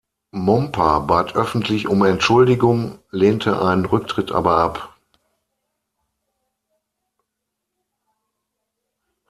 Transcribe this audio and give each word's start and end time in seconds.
Momper 0.31 1.01
bat 1.01 1.35
öffentlich 1.35 1.87
um 1.87 2.03
Entschuldigung, 2.03 2.97
lehnte 3.11 3.61
einen 3.61 3.85
Rücktritt 3.85 4.31
aber 4.31 4.57
ab. 4.57 4.95